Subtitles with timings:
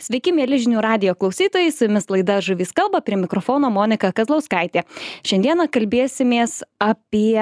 [0.00, 4.86] Sveiki, mėly žinių radio klausytojai, su jumis laida Žuvis kalba, prie mikrofono Monika Kazlauskaitė.
[5.28, 7.36] Šiandieną kalbėsimės apie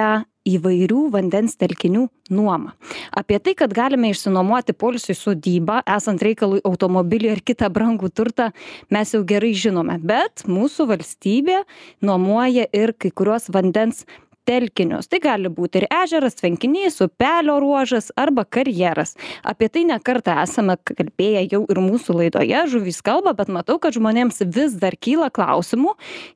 [0.49, 2.73] įvairių vandens telkinių nuomą.
[3.15, 8.51] Apie tai, kad galime išsinuomoti polisui sodybą, esant reikalui automobilį ar kitą brangų turtą,
[8.91, 11.61] mes jau gerai žinome, bet mūsų valstybė
[12.03, 14.03] nuomoja ir kai kuriuos vandens
[14.49, 15.09] telkinius.
[15.09, 19.15] Tai gali būti ir ežeras tvenkinys upelio ruožas arba karjeras.
[19.47, 22.65] Apie tai ne kartą esame kalbėję jau ir mūsų laidoje.
[22.73, 25.95] Žuvys kalba bet matau kad žmonėms vis dar kyla klausimų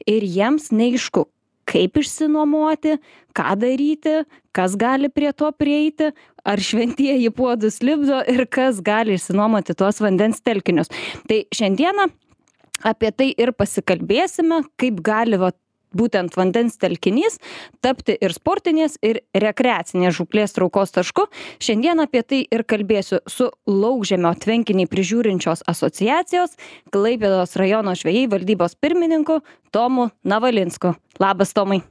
[0.09, 1.27] ir jiems neaišku
[1.69, 2.97] kaip išsinuomoti
[3.37, 4.23] ką daryti
[4.55, 6.11] kas gali prie to prieiti
[6.43, 10.91] ar šventieji puodus lipdo ir kas gali išsinuomoti tuos vandens telkinius.
[11.27, 12.09] Tai šiandieną
[12.83, 15.57] apie tai ir pasikalbėsime kaip gali vat
[15.97, 17.39] būtent vandens telkinys
[17.85, 21.27] tapti ir sportinės ir rekreacinės žūklės traukos tašku
[21.63, 26.57] šiandien apie tai ir kalbėsiu su laukžemio tvenkinį prižiūrinčios asociacijos
[26.93, 31.83] klaipėdos rajono žvejai valdybos pirmininku tomu navalinsku labas tomai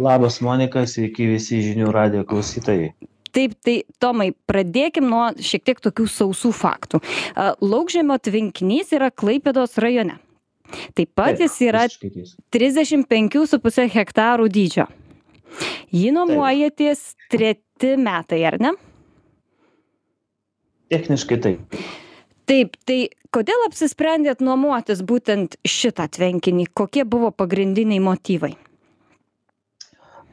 [0.00, 2.92] Labas, Monika, sveiki visi žinių radio klausytojai.
[3.34, 7.00] Taip, tai Tomai, pradėkim nuo šiek tiek tokių sausų faktų.
[7.62, 10.18] Laukžemio tvenkinys yra Klaipėdos rajone.
[10.94, 12.36] Taip pat jis yra visiškai teisūs.
[12.54, 14.86] 35,5 hektarų dydžio.
[15.90, 18.74] Jį nuomojatės treti metai, ar ne?
[20.90, 21.78] Techniškai taip.
[22.50, 22.98] Taip, tai
[23.34, 26.66] kodėl apsisprendėt nuomotis būtent šitą tvenkinį?
[26.74, 28.56] Kokie buvo pagrindiniai motyvai?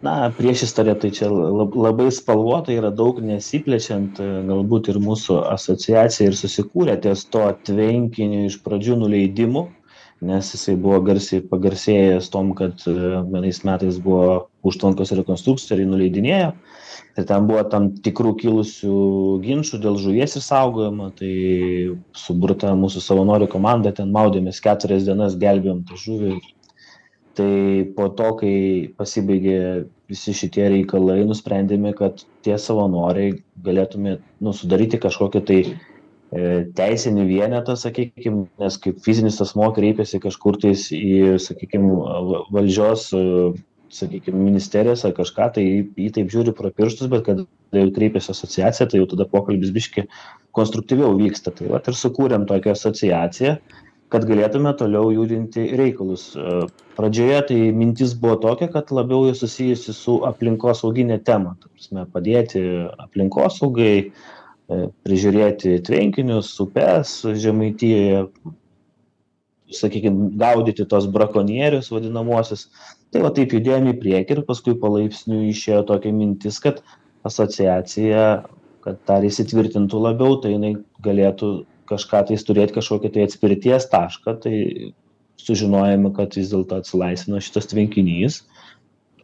[0.05, 6.29] Na, prieš istoriją tai čia lab- labai spalvota yra daug nesiplečiant, galbūt ir mūsų asociacija
[6.29, 9.63] ir susikūrė ties to tvenkiniu iš pradžių nuleidimu,
[10.21, 12.93] nes jisai buvo garsiai pagarsėjęs tom, kad e,
[13.29, 16.51] vienais metais buvo užtvankos rekonstrukcija ir jį nuleidinėjo.
[17.17, 18.97] Ir ten buvo tam tikrų kilusių
[19.41, 21.31] ginčių dėl žuvies išsaugojimo, tai
[22.17, 26.35] suburta mūsų savanorių komanda, ten maudėmės keturias dienas, gelbėjom tą žuvį.
[27.37, 27.53] Tai
[27.97, 28.55] po to, kai
[28.97, 29.57] pasibaigė
[30.09, 35.75] visi šitie reikalai, nusprendėme, kad tie savanoriai galėtume nu, sudaryti kažkokį tai e,
[36.31, 41.93] teisinį vienetą, sakykime, nes kaip fizinis asmo kreipiasi kažkur tais į, sakykime,
[42.51, 43.07] valdžios,
[43.93, 49.01] sakykime, ministerijas ar kažką, tai jį taip žiūri pro pirštus, bet kad kreipiasi asociacija, tai
[49.01, 50.07] jau tada pokalbis biški
[50.57, 51.53] konstruktyviau vyksta.
[51.55, 53.57] Tai va ir sukūrėm tokią asociaciją,
[54.11, 56.29] kad galėtume toliau judinti reikalus.
[56.35, 56.67] E,
[56.97, 61.53] Pradžioje tai mintis buvo tokia, kad labiau susijusi su aplinkosauginė tema.
[61.61, 62.63] Ta prasme, padėti
[63.03, 64.36] aplinkosaugai, e,
[64.67, 68.25] prižiūrėti tvenkinius, upes žemaitijoje,
[69.77, 72.67] sakykime, gaudyti tos brakonierius vadinamosius.
[73.11, 76.81] Tai va taip judėjome į priekį ir paskui palaipsniui išėjo tokia mintis, kad
[77.27, 78.27] asociacija,
[78.83, 81.51] kad dar įsitvirtintų labiau, tai jinai galėtų
[81.87, 84.55] kažką tais turėti kažkokį tai atspirties tašką, tai
[85.39, 88.41] sužinojome, kad vis dėlto atsilaisvino šitas tvenkinys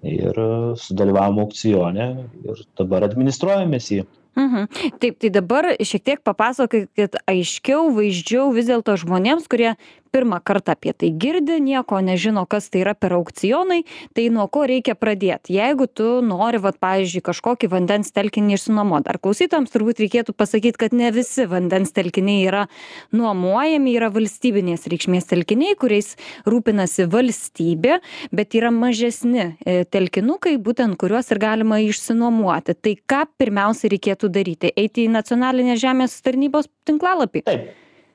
[0.07, 0.39] ir
[0.79, 2.07] sudalyvavom aukcione
[2.43, 4.03] ir dabar administruojamės jį.
[4.35, 4.67] Mhm.
[4.99, 9.75] Taip, tai dabar šiek tiek papasakokit aiškiau, vaizdžiau vis dėlto žmonėms, kurie
[10.13, 13.79] pirmą kartą apie tai girdi, nieko nežino, kas tai yra per aukcionai,
[14.13, 15.55] tai nuo ko reikia pradėti.
[15.57, 20.93] Jeigu tu nori, vad, pavyzdžiui, kažkokį vandens telkinį išsinuomoti, ar klausytams turbūt reikėtų pasakyti, kad
[20.93, 22.67] ne visi vandens telkiniai yra
[23.15, 26.13] nuomojami, yra valstybinės reikšmės telkiniai, kuriais
[26.45, 27.97] rūpinasi valstybė,
[28.29, 32.77] bet yra mažesni e, telkinukai, būtent kuriuos ir galima išsinuomoti.
[32.77, 34.75] Tai ką pirmiausia reikėtų daryti?
[34.77, 37.49] Eiti į nacionalinę žemės tarnybos tinklalapį?
[37.49, 37.71] Taip.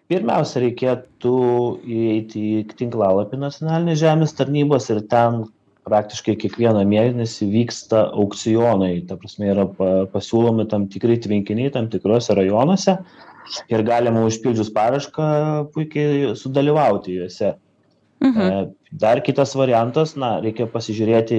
[0.09, 1.33] Pirmiausia, reikėtų
[1.85, 5.43] įeiti į tinklalapį nacionalinės žemės tarnybos ir ten
[5.89, 9.03] praktiškai kiekvieną mėnesį vyksta aukcionai.
[9.09, 12.99] Ta prasme, yra pa- pasiūlomi tam tikrai tvenkiniai tam tikrose rajonuose
[13.73, 15.29] ir galima užpildžius parašką
[15.77, 17.55] puikiai sudalyvauti juose.
[18.25, 18.41] Mhm.
[18.41, 18.67] E,
[18.99, 21.39] Dar kitas variantas, na, reikia pasižiūrėti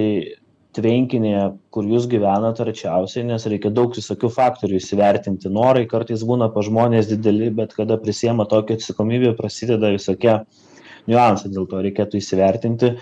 [0.76, 1.34] tvenkinį,
[1.74, 5.50] kur jūs gyvenate arčiausiai, nes reikia daug visokių faktorių įsivertinti.
[5.52, 10.36] Norai kartais būna pa žmonės dideli, bet kada prisiema tokia atsakomybė, prasideda visokie
[11.10, 11.50] niuansai.
[11.54, 12.92] Dėl to reikėtų įsivertinti,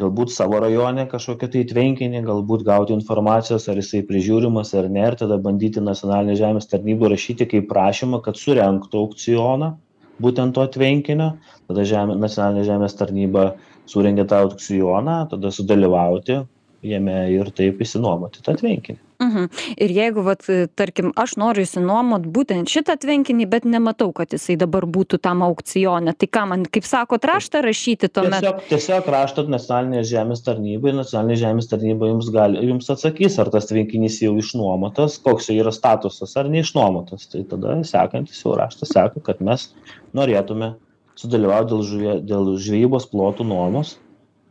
[0.00, 5.18] galbūt savo rajone kažkokią tai tvenkinį, galbūt gauti informacijos, ar jisai prižiūrimas ar ne, ir
[5.20, 9.74] tada bandyti nacionalinė žemės tarnybų rašyti kaip prašymą, kad surenktų aukcioną
[10.20, 11.34] būtent to tvenkinio,
[11.68, 13.44] tada žemė, nacionalinė žemės tarnyba
[13.88, 16.42] surengia tą aukcioną, tada sudalyvauti
[16.86, 19.00] jame ir taip įsinuomoti tą tvenkinį.
[19.20, 19.48] Mhm.
[19.84, 20.46] Ir jeigu, vat,
[20.80, 26.14] tarkim, aš noriu įsinuomot būtent šitą tvenkinį, bet nematau, kad jisai dabar būtų tam aukcione,
[26.16, 28.40] tai ką man, kaip sako, raštą rašyti tuomet?
[28.40, 33.68] Tiesiog, tiesiog raštot nacionalinės žemės tarnybai, nacionalinė žemės tarnyba jums, gali, jums atsakys, ar tas
[33.68, 37.28] tvenkinys jau išnuomotas, koks jo yra statusas, ar neišnuomotas.
[37.34, 39.68] Tai tada sekantis jau raštas sako, kad mes
[40.16, 40.78] norėtume
[41.20, 43.98] sudalyvauti dėl, žuvė, dėl žvejybos plotų nuomos,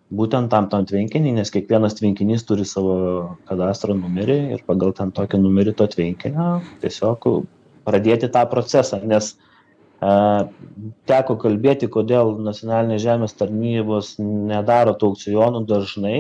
[0.10, 5.42] būtent tam tam tvenkinį, nes kiekvienas tvenkinys turi savo kadastro numerį ir pagal ten tokį
[5.44, 6.50] numerį to tvenkinio
[6.82, 7.30] tiesiog
[7.86, 9.36] pradėti tą procesą, nes
[10.02, 10.50] a,
[11.10, 16.20] teko kalbėti, kodėl nacionalinės žemės tarnybos nedaro tų aukcionų dažnai,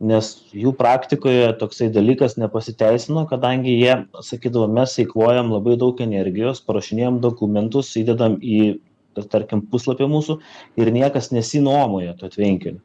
[0.00, 3.94] nes jų praktikoje toksai dalykas nepasiteisino, kadangi jie,
[4.24, 8.78] sakydavo, mes eikvojam labai daug energijos, parašinėjom dokumentus, įdedam į
[9.32, 10.40] tarkim puslapį mūsų
[10.76, 12.82] ir niekas nesinuomoja to tvenkinio.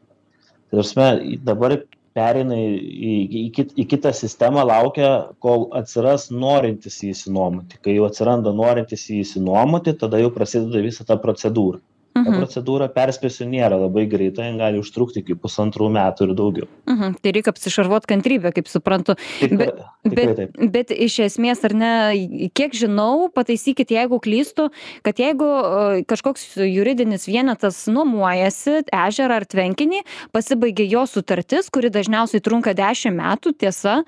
[0.71, 1.75] Tai prasme, dabar
[2.15, 5.09] pereina į, į, kit, į kitą sistemą, laukia,
[5.43, 7.79] kol atsiras norintis jį įsinuomoti.
[7.83, 11.81] Kai jau atsiranda norintis jį įsinuomoti, tada jau prasideda visa ta procedūra.
[12.13, 12.41] Ta Mhm.
[12.41, 16.67] procedūra, perspėsiu, nėra labai greita, jin gali užtrukti iki pusantrų metų ir daugiau.
[16.85, 17.13] Mhm.
[17.21, 19.15] Tai reikia apsišarvuot kantrybę, kaip suprantu.
[19.39, 20.71] Tikrai, Bet- tikrai Bet, taip.
[20.71, 24.69] bet iš esmės, ar ne, kiek žinau, pataisykit, jeigu klystu,
[25.03, 30.03] kad jeigu e, kažkoks juridinis vienetas nuomojasi ežerą ar tvenkinį,
[30.33, 34.03] pasibaigia jo sutartis, kuri dažniausiai trunka 10 metų, tiesa,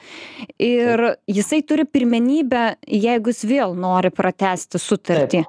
[0.59, 5.45] ir jisai turi pirmenybę, jeigu jis vėl nori pratesti sutartį.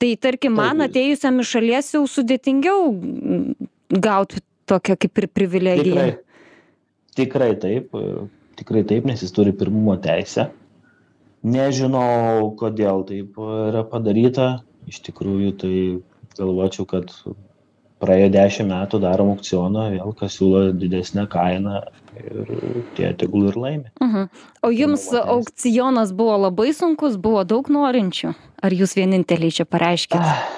[0.00, 2.90] Tai tarkim, man atėjusiam iš šalies jau sudėtingiau
[4.04, 6.06] gauti tokią kaip ir privilegiją.
[7.14, 7.96] Tikrai, tikrai taip,
[8.60, 10.48] tikrai taip, nes jis turi pirmumo teisę.
[11.44, 14.64] Nežinau, kodėl taip yra padaryta.
[14.88, 15.76] Iš tikrųjų, tai
[16.36, 17.12] galvočiau, kad
[18.04, 21.80] praėjo dešimt metų darom aukcioną, vėl kas siūlo didesnę kainą
[22.20, 22.50] ir
[22.96, 23.90] tie tegul ir laimi.
[24.04, 24.28] Mhm.
[24.62, 25.22] O jums teisė.
[25.34, 28.34] aukcionas buvo labai sunkus, buvo daug norinčių?
[28.64, 30.20] Ar jūs vieninteliai čia pareiškėte?
[30.22, 30.54] Ah,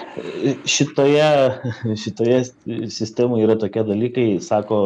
[0.65, 1.29] Šitoje,
[2.01, 2.39] šitoje
[2.93, 4.79] sistemoje yra tokie dalykai, sako,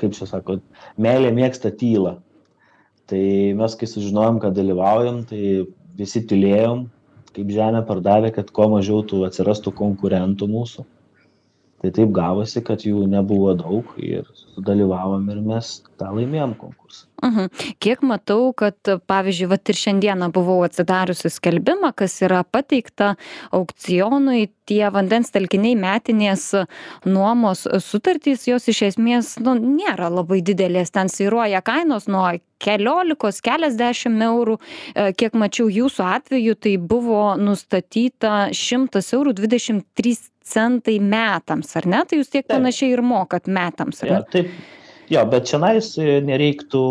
[0.00, 0.60] kaip čia sako,
[1.00, 2.18] meilė mėgsta tylą.
[3.10, 3.20] Tai
[3.58, 5.66] mes, kai sužinojom, kad dalyvaujam, tai
[5.98, 6.86] visi tylėjom,
[7.34, 10.86] kaip žemė pardavė, kad kuo mažiau tų atsirastų konkurentų mūsų.
[11.80, 17.06] Tai taip gavosi, kad jų nebuvo daug ir sudalyvavom ir mes tą laimėjom konkursą.
[17.24, 17.48] Mhm.
[17.80, 18.76] Kiek matau, kad
[19.08, 23.14] pavyzdžiui, vat ir šiandieną buvau atsidariusi skelbimą, kas yra pateikta
[23.56, 26.50] aukcionui, tie vandens telkiniai metinės
[27.08, 32.28] nuomos sutartys, jos iš esmės nu, nėra labai didelės, ten sairuoja kainos nuo
[32.60, 34.58] keliolikos, keliasdešimt eurų.
[34.94, 40.18] E, Kiek mačiau jūsų atveju, tai buvo nustatyta 100 eurų 23
[40.50, 42.02] centai metams, ar ne?
[42.08, 44.20] Tai jūs tiek panašiai ir mokat metams, ar ne?
[44.34, 44.52] taip,
[45.10, 46.82] jo, bet šiandien nereiktų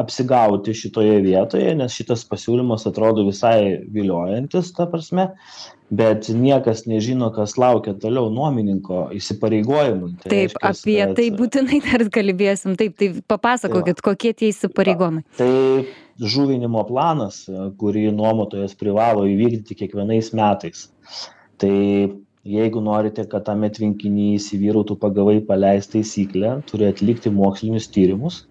[0.00, 5.28] apsigauti šitoje vietoje, nes šitas pasiūlymas atrodo visai viliojantis, ta prasme,
[5.90, 10.16] bet niekas nežino, kas laukia toliau nuomininko įsipareigojimui.
[10.24, 12.76] Tai Taip, reiškias, apie kad- tai būtinai dar kalbėsim.
[12.80, 15.22] Taip, tai papasakokit, kokie tie įsipareigojimai.
[15.38, 15.52] Tai
[16.18, 17.44] žuvinimo planas,
[17.78, 20.88] kurį nuomotojas privalo įvykdyti kiekvienais metais.
[21.60, 21.76] Tai
[22.46, 28.44] jeigu norite, kad tame tvenkinyje įsivyrautų pagavai paleist taisyklę, turi atlikti mokslinius tyrimus.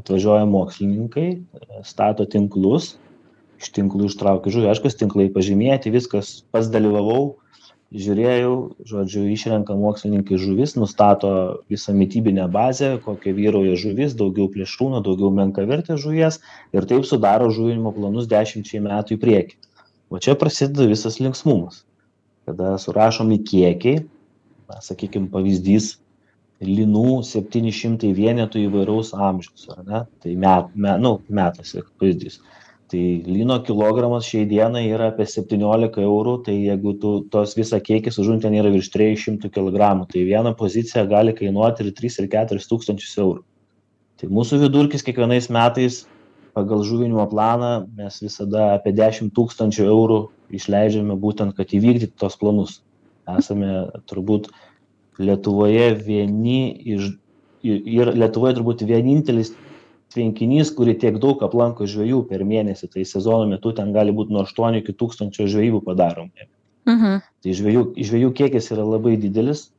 [0.00, 1.26] Atvažiuoja mokslininkai,
[1.84, 2.94] stato tinklus,
[3.60, 7.36] iš tinklų ištraukia žuvį, aišku, tinklai pažymėti, viskas, pats dalyvavau,
[7.92, 8.54] žiūrėjau,
[8.88, 11.32] žodžiu, išrenka mokslininkai žuvis, nustato
[11.70, 16.40] visą mytybinę bazę, kokia vyrauja žuvis, daugiau plėšrūno, daugiau menkavertės žuvies
[16.72, 19.60] ir taip sudaro žuvinimo planus dešimčiai metų į priekį.
[20.12, 21.84] O čia prasideda visas linksmumas.
[22.48, 24.02] Kada surašomi kiekiai,
[24.82, 25.96] sakykime, pavyzdys,
[26.62, 30.00] linų 700 vienetų įvairaus amžiaus, ar ne?
[30.22, 32.40] Tai met, met, nu, metas, kaip pavyzdys.
[32.92, 38.12] Tai lino kilogramas šiai dienai yra apie 17 eurų, tai jeigu tu tos visą kiekį
[38.12, 42.68] sužunti ten yra virš 300 kg, tai viena pozicija gali kainuoti ir 3 ir 4
[42.68, 43.40] tūkstančius eurų.
[44.20, 46.02] Tai mūsų vidurkis kiekvienais metais
[46.52, 50.20] pagal žuvinimo planą mes visada apie 10 tūkstančių eurų
[50.54, 52.80] išleidžiame būtent, kad įvykdyti tos planus.
[53.38, 54.50] Esame turbūt
[55.22, 57.12] Lietuvoje vieni iš,
[57.62, 59.52] ir Lietuvoje turbūt vienintelis
[60.12, 64.44] tvenkinys, kuri tiek daug aplanko žvėjų per mėnesį, tai sezono metu ten gali būti nuo
[64.44, 66.32] 8 iki 1000 žvėjų padarom.
[66.88, 67.22] Mhm.
[67.42, 69.70] Tai žvėjų, žvėjų kiekis yra labai didelis,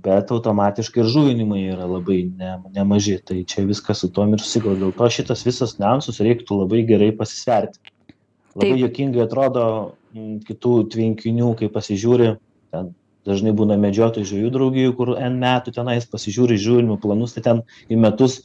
[0.00, 3.18] bet automatiškai ir žuvinimai yra labai ne, nemaži.
[3.24, 4.76] Tai čia viskas su tom ir susikau.
[4.80, 7.82] Dėl to šitas visas niuansus reiktų labai gerai pasisverti.
[8.56, 8.84] Labai Taip.
[8.86, 9.64] jokingai atrodo
[10.46, 12.30] kitų tvenkinių, kai pasižiūri,
[12.74, 12.94] ten
[13.28, 17.98] dažnai būna medžiotojų žvėjų draugijų, kur N metų tenais pasižiūri žuvinimo planus, tai ten į
[18.00, 18.40] metus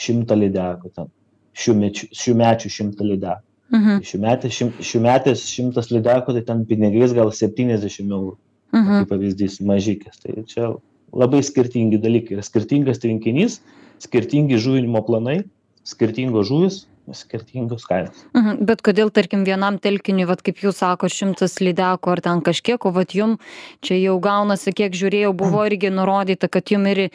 [0.00, 1.10] šimtą lydekų, ten
[1.54, 3.44] šių mečių, šių mečių šimtą lydekų.
[3.74, 4.00] Mhm.
[4.06, 8.36] Šių metės, šim, šių metės šimtas lydekų, tai ten pinigais gal 70 eurų
[8.74, 9.04] Mhm.
[9.04, 10.18] kaip pavyzdys mažykės.
[10.22, 10.72] Tai čia
[11.14, 12.34] labai skirtingi dalykai.
[12.34, 13.60] Yra skirtingas tvenkinys,
[14.02, 15.44] skirtingi žuvinimo planai,
[15.86, 16.80] skirtingos žuvis
[17.12, 18.22] skirtingos kainos.
[18.32, 22.80] Mhm, bet kodėl, tarkim, vienam telkiniui, vat, kaip jūs sako, šimtas lydeko ar ten kažkiek,
[22.86, 23.36] o vat jum
[23.84, 27.08] čia jau gaunasi, kiek žiūrėjau, buvo irgi nurodyta, kad jum ir,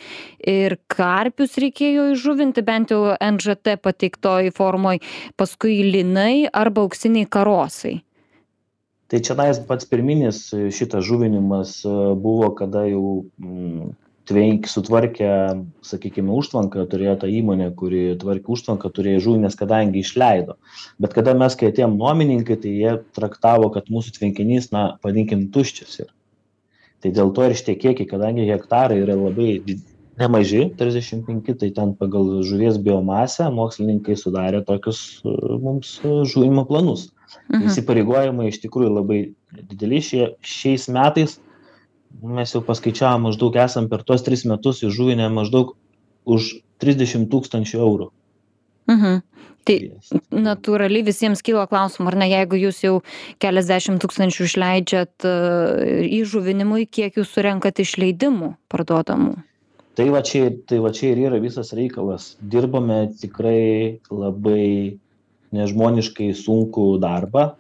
[0.44, 5.02] ir karpius reikėjo įžuvinti, bent jau NŽT pateiktoj formoj,
[5.40, 8.00] paskui linai arba auksiniai karosai.
[9.10, 13.88] Tai čia nais pats pirminis šitas žuvinimas e, buvo, kada jau mm,
[14.30, 15.32] tvenk sutvarkė
[15.86, 20.60] sakykime užtvanką turėjo ta įmonė kuri tvarkė užtvanką turėjo įžuvint nes kadangi išleido.
[21.02, 26.02] Bet kada mes kai atėjom nuomininkai tai jie traktavo kad mūsų tvenkinys na vadinkim tuščias
[26.06, 26.14] yra.
[27.00, 29.62] Tai dėl to ir šitie kiekiai kadangi hektarai yra labai
[30.20, 37.10] nemaži trisdešim penki tai ten pagal žuvies biomasę mokslininkai sudarė tokius e, mums žuvimo planus.
[37.50, 37.68] Mhm.
[37.70, 39.20] įsipareigojimai iš tikrųjų labai
[39.70, 41.38] dideli šie šiais metais
[42.24, 45.76] mes jau paskaičiavom maždaug esam per tuos tris metus įžuvinę maždaug
[46.30, 48.10] už trisdešim tūkstančių eurų
[48.90, 49.22] Mhm.
[49.68, 49.76] Tai
[50.34, 52.94] natūraliai visiems kyla klausimų, ar ne, jeigu jūs jau
[53.44, 55.34] keliasdešimt tūkstančių išleidžiat e,
[56.22, 59.36] įžuvinimui, kiek jūs surenkat išleidimų parduodamų?
[60.00, 62.32] Tai va, čia, tai va čia ir yra visas reikalas.
[62.40, 64.98] Dirbame tikrai labai
[65.54, 67.52] nežmoniškai sunkų darbą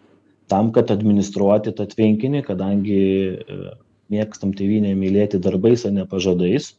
[0.49, 3.75] tam, kad administruoti tą tvenkinį, kadangi e,
[4.13, 6.73] mėgstam tėvynę mylėti darbais, o ne pažadais.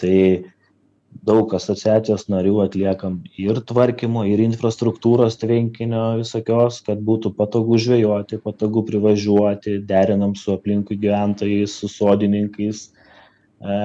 [0.00, 0.16] Tai
[1.22, 8.82] daug asociacijos narių atliekam ir tvarkymo, ir infrastruktūros tvenkinio visokios, kad būtų patogu žvejoti, patogu
[8.88, 12.88] privažiuoti, derinam su aplinkui gyventojais, su sodininkais,
[13.62, 13.80] e,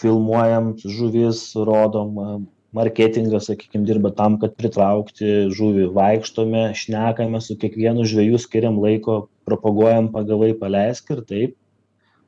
[0.00, 2.38] filmuojam žuvis, rodom, e,
[2.74, 10.08] marketingas, sakykime, dirba tam, kad pritraukti žuvį, vaikštome, šnekame su kiekvienu žvėju, skiriam laiko, propaguojam
[10.16, 11.60] pagavai, paleisk ir taip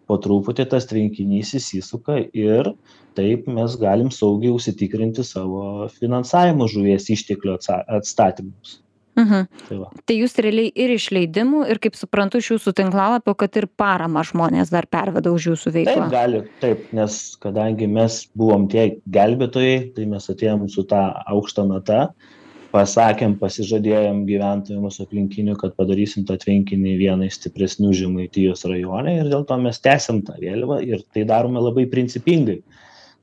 [0.06, 2.72] po truputį tas tvenkinys įsisuka ir
[3.18, 8.80] taip mes galim saugiai užsitikrinti savo finansavimo žuvies išteklių atstatymams.
[9.16, 9.46] Mhm.
[9.68, 9.86] Tai, va.
[10.04, 14.68] tai jūs realiai ir išleidimų, ir kaip suprantu iš jūsų tinklalapio, kad ir paramą žmonės
[14.74, 16.02] dar perveda už jūsų veiklą.
[16.02, 21.00] Taip, gali, taip, nes kadangi mes buvom tie gelbėtojai, tai mes atėjom su tą
[21.32, 22.02] aukštą natą,
[22.76, 29.30] pasakėm pasižadėjom gyventojam mūsų aplinkinių kad padarysim tą tvenkinį vieną iš stipresnių žemaitijos rajone ir
[29.32, 32.60] dėl to mes tęsiam tą vėliavą ir tai darome labai principingai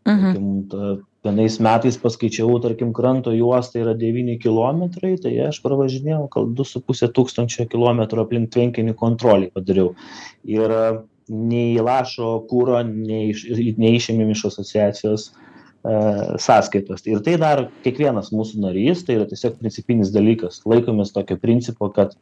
[0.05, 0.33] Mhm.
[0.33, 6.49] tarkim ta vienais metais paskaičiavau tarkim kranto juosta yra devyni kilometrai tai aš pravažinėjau gal
[6.57, 9.93] du su puse tūkstančio kilometrų aplink tvenkinį kontrolei padariau
[10.43, 10.75] ir
[11.29, 13.45] nei lašo kuro neiš
[13.79, 15.52] neišėmėm iš asociacijos E,
[15.83, 17.03] sąskaitos.
[17.09, 20.61] Ir tai daro kiekvienas mūsų narys, tai yra tiesiog principinis dalykas.
[20.69, 22.15] Laikomės tokio principo, kad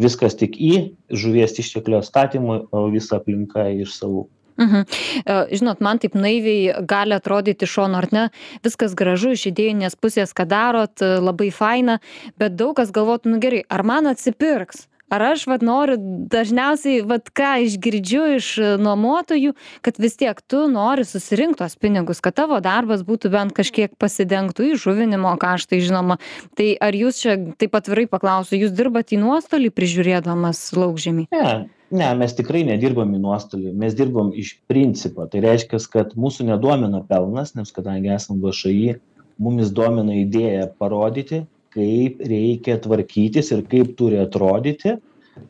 [0.00, 0.72] viskas tik į
[1.12, 4.24] žuvies išteklio statymui, o visa aplinka iš savų.
[4.56, 4.84] Mhm.
[5.28, 8.26] E, žinot, man taip naiviai gali atrodyti šono, ar ne,
[8.64, 11.98] viskas gražu iš idėjinės pusės, ką darot, labai faina,
[12.40, 14.86] bet daug kas galvotų, nu gerai, ar man atsipirks?
[15.12, 15.96] Ar aš vat noriu
[16.32, 18.48] dažniausiai vat ką aš girdžiu iš
[18.82, 19.54] nuomotojų
[19.86, 24.72] kad vis tiek tu nori susirinkt tuos pinigus kad tavo darbas būtų bent kažkiek pasidengtų
[24.74, 26.18] įžuvinimo kaštai žinoma.
[26.58, 31.28] Tai ar jūs čia taip atvirai paklausiu jūs dirbat į nuostolį prižiūrėdamas laukžemį?
[31.34, 31.46] Ne
[31.90, 35.26] ne mes tikrai nedirbam į nuostolį mes dirbam iš principo.
[35.30, 38.96] Tai reiškias kad mūsų nedomina pelnas nes kadangi esam všį
[39.38, 41.44] mumis domina idėja parodyti
[41.76, 44.96] kaip reikia tvarkytis ir kaip turi atrodyti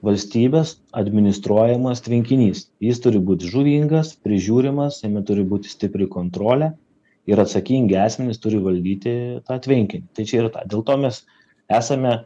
[0.06, 2.66] valstybės administruojamas tvenkinys.
[2.82, 6.72] Jis turi būt žuvingas prižiūrimas jame turi būti stipri kontrolė
[7.30, 9.14] ir atsakingi asmenys turi valdyti
[9.46, 10.10] tą tvenkinį.
[10.14, 10.66] Tai čia yra ta.
[10.66, 11.22] Dėl to mes
[11.70, 12.18] esame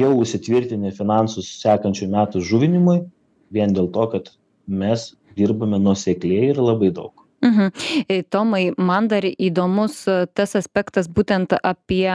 [0.00, 2.98] jau įsitvirtinę finansus sekančių metų žuvinimui
[3.52, 4.32] vien dėl to kad
[4.66, 7.70] mes dirbame nuosekliai ir labai daug Mhm.
[8.08, 12.08] E, Tomai, man dar įdomus e, tas aspektas būtent apie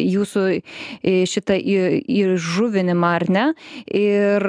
[0.00, 3.44] jūsų e, šitą įžuvinimą, ar ne?
[3.86, 4.46] Ir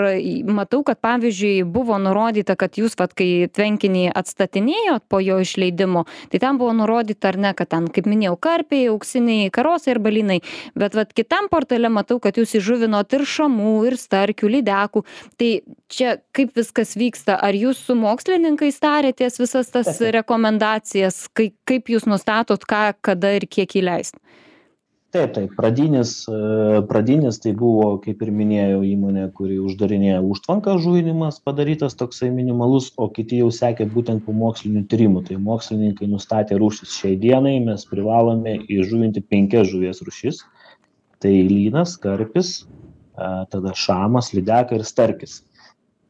[0.47, 6.41] matau, kad pavyzdžiui buvo nurodyta, kad jūs, vat, kai tvenkinį atstatinėjot po jo išleidimo, tai
[6.43, 10.39] ten buvo nurodyta, ar ne, kad ten, kaip minėjau, karpiai, auksiniai, karosai ir balinai.
[10.79, 15.03] Bet vat, kitam portale matau, kad jūs įžuvinot ir šamų, ir starkių, lydekų.
[15.37, 15.51] Tai
[15.91, 17.37] čia kaip viskas vyksta?
[17.43, 23.35] Ar jūs su mokslininkais tarėtės visą visas tas rekomendacijas, kai, kaip jūs nustatot, ką, kada
[23.37, 24.19] ir kiek įleisti?
[25.15, 31.39] Taip, taip, pradinis, e, pradinis tai buvo, kaip ir minėjau, įmonė, kuri uždarinėjo užtvanką žuvinimas
[31.47, 35.23] padarytas toksai minimalus, o kiti jau sekė būtent po mokslinių tyrimų.
[35.29, 40.43] Tai mokslininkai nustatė rūšis šiai dienai, mes privalome įžuvinti penkias žuvies rūšis.
[41.23, 45.39] Tai lynas, karpis, e, tada šamas, lydeka ir starkis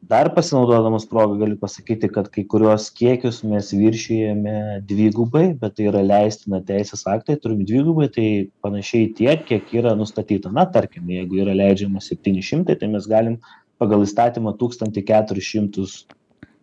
[0.02, 6.02] dar pasinaudodamas proga galiu pasakyti kad kai kuriuos kiekius mes viršijame dvigubai bet tai yra
[6.06, 8.28] leistina teisės aktai turim dvigubai tai
[8.62, 13.40] panašiai tiek kiek yra nustatyta na tarkim jeigu yra leidžiama septyni šimtai tai mes galim
[13.78, 15.98] pagal įstatymą tūkstantį keturis šimtus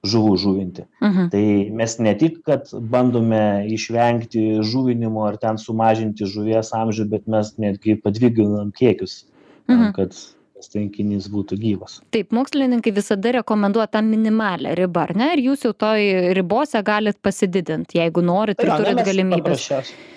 [0.05, 1.29] žuvų žuvinti Mhm.
[1.33, 7.53] tai mes ne tik kad bandome išvengti žuvinimo ar ten sumažinti žuvies amžių bet mes
[7.57, 9.25] netgi padvigubinam kiekius
[9.67, 9.91] Mhm.
[9.93, 10.13] kad
[10.65, 11.99] tas tvenkinys būtų gyvas.
[12.13, 15.29] Taip, mokslininkai visada rekomenduoja tą minimalią ribą, ar ne?
[15.35, 20.13] Ir jūs jau toj ribose galit pasididinti, jeigu norit ir na, turit paprasčiausiai-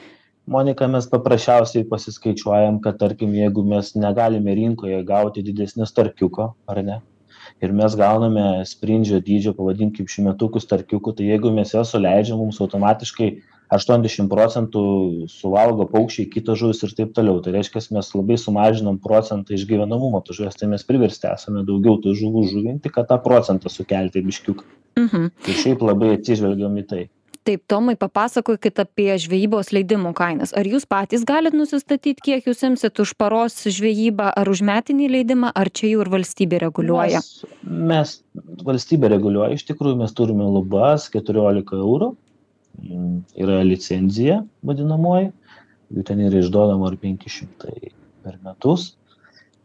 [0.49, 7.02] Monika, mes paprasčiausiai pasiskaičiuojam, kad tarkim, jeigu mes negalime rinkoje gauti didesnio starkiuko, ar ne,
[7.61, 13.28] ir mes gauname sprindžio dydžio, pavadinkim, šimetukų starkiukų, tai jeigu mes juos suleidžiam, mums automatiškai
[13.75, 14.83] 80 procentų
[15.33, 17.43] suvalgo paukščiai, kitos žuvis ir taip toliau.
[17.45, 22.17] Tai reiškia, mes labai sumažinam procentą išgyvenamumo tų žuvies, tai mes priversti esame daugiau tų
[22.19, 24.67] žuvų žuvinti, kad tą procentą sukelti biškiuką.
[24.99, 25.31] Mhm.
[25.47, 27.05] Ir šiaip labai atsižvelgiam į tai.
[27.49, 30.51] Taip, Tomai, papasakokit apie žvejybos leidimų kainas.
[30.53, 35.55] Ar jūs patys galit nusistatyti, kiek jūs imsit už paros žvejybą ar už metinį leidimą,
[35.57, 37.23] ar čia jau ir valstybė reguliuoja?
[37.65, 42.11] Mes, mes valstybė reguliuoja, iš tikrųjų mes turime lubas 14 eurų,
[43.38, 45.32] yra licenzija vadinamoji,
[45.94, 47.92] jų ten yra išduodama ar 500
[48.25, 48.92] per metus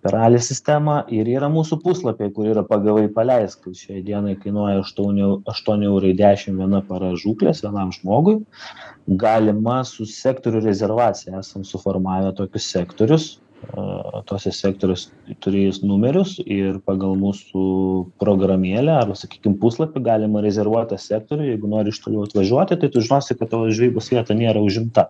[0.03, 4.81] per alį sistemą ir yra mūsų puslapiai, kur yra pagavai paleisk, kad šiai dienai kainuoja
[4.83, 5.21] 8,
[5.53, 8.41] 8 eurai 10 viena para žūklės vienam žmogui.
[9.23, 13.29] Galima su sektorių rezervacija, esam suformavę tokius sektorius,
[13.71, 15.07] a, tose sektorius
[15.43, 17.63] turėjus numerius ir pagal mūsų
[18.21, 23.03] programėlę arba, sakykime, puslapį galima rezervuoti tą sektorių, jeigu nori iš toliau atvažiuoti, tai tu
[23.03, 25.09] žinosi, kad tavo žvejybos vieta nėra užimta.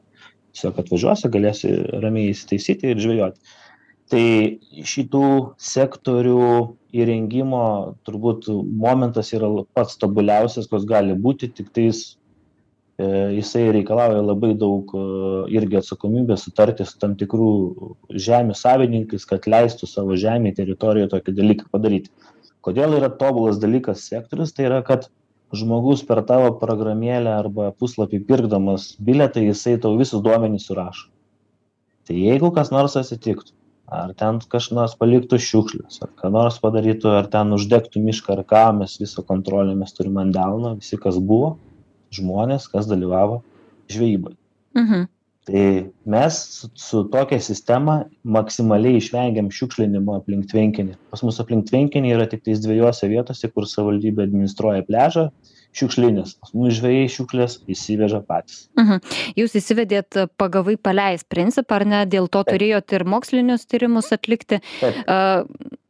[0.53, 3.60] Tiesiog atvažiuosi, galėsi ramiai įsitaisyti ir žvejoti.
[4.13, 4.25] Tai
[4.86, 6.48] šitų sektorių
[6.93, 7.63] įrengimo
[8.05, 12.17] turbūt momentas yra pats tobuliausias, koks gali būti, tik tais e,
[13.02, 15.04] jisai reikalauja labai daug e,
[15.58, 17.50] irgi atsakomybės sutarti su tam tikrų
[18.14, 22.14] žemių savininkais, kad leistų savo žemė teritorijoje tokį dalyką padaryti.
[22.64, 25.10] Kodėl yra tobulas dalykas sektorius, tai yra, kad
[25.54, 31.10] žmogus per tavo programėlę arba puslapį pirkdamas bilietą, jisai tau visus duomenys surašo.
[32.08, 33.53] Tai jeigu kas nors atsitiktų,
[33.94, 38.64] ar ten kažkas paliktų šiukšlius, ar ką nors padarytų, ar ten uždegtų mišką, ar ką,
[38.79, 41.56] mes visą kontrolę mes turime ant delno, visi kas buvo,
[42.20, 43.42] žmonės, kas dalyvavo
[43.92, 44.36] žvejybai.
[44.80, 45.10] Mhm.
[45.44, 45.64] Tai
[46.08, 50.96] mes su, su tokia sistema maksimaliai išvengiam šiukšlinimo aplink tvenkinį.
[51.12, 55.26] Pas mus aplink tvenkinį yra tik tais dviejose vietose, kur savivaldybė administruoja pležą,
[55.76, 56.38] šiukšlinės.
[56.56, 58.68] Mus žvėjai šiukšlės įsiveža patys.
[58.80, 59.04] Mhm.
[59.40, 62.02] Jūs įsivedėt pagavai paleis principą, ar ne?
[62.08, 62.56] Dėl to Taip.
[62.56, 64.62] turėjot ir mokslinius tyrimus atlikti.
[64.80, 65.04] Taip.
[65.08, 65.20] A,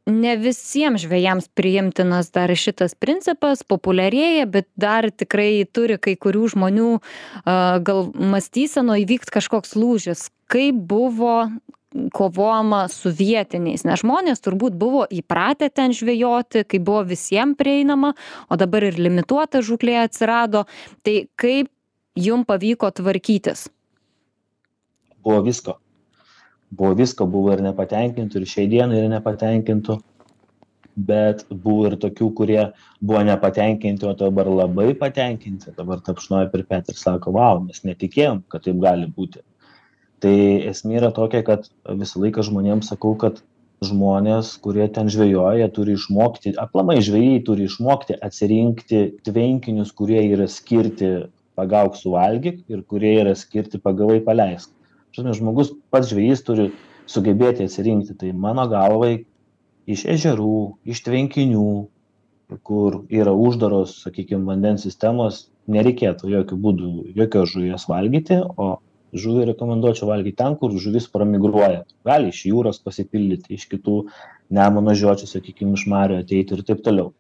[0.10, 6.89] Ne visiems žvėjams priimtinas dar šitas principas, populiarėja, bet dar tikrai turi kai kurių žmonių
[6.98, 10.28] a, gal mąstyseno įvykti kažkoks lūžis.
[10.52, 11.38] Kaip buvo
[12.12, 18.13] kovojama su vietiniais, nes žmonės turbūt buvo įpratę ten žvejoti, kai buvo visiems prieinama,
[18.50, 20.66] o dabar ir limituota žuklė atsirado.
[21.06, 21.72] Tai kaip
[22.20, 23.70] jum pavyko tvarkytis?
[25.24, 25.78] Buvo visko.
[26.74, 30.00] Buvo visko, buvo ir nepatenkintų, ir šiai dienai yra nepatenkintų.
[31.10, 32.60] Bet buvo ir tokių, kurie
[33.02, 35.74] buvo nepatenkinti, o dabar labai patenkinti.
[35.78, 39.42] Dabar tapšnoja per petį ir sako, wow, mes netikėjom, kad taip gali būti.
[40.24, 40.36] Tai
[40.70, 41.66] esmė yra tokia, kad
[42.00, 43.42] visą laiką žmonėms sakau, kad
[43.84, 51.12] žmonės, kurie ten žvejoja, turi išmokti, aplamai žvėjai turi išmokti atsirinkti tvenkinius, kurie yra skirti
[51.60, 54.72] pagauk suvalgyk ir kurie yra skirti pagavai paleisk.
[55.13, 56.71] Žinoma, žmogus pats žvėjys turi
[57.10, 58.15] sugebėti atsirinkti.
[58.17, 59.26] Tai mano galvai
[59.86, 60.56] iš ežerų,
[60.89, 61.67] iš tvenkinių,
[62.65, 68.78] kur yra uždaros, sakykime, vandens sistemos, nereikėtų jokių būdų jokios žuvies valgyti, o
[69.13, 71.84] žuvį rekomenduočiau valgyti ten, kur žuvis pramigruoja.
[72.06, 73.99] Gali iš jūros pasipildyti, iš kitų
[74.54, 77.13] nemono žiočių, sakykime, iš mario ateiti ir taip toliau.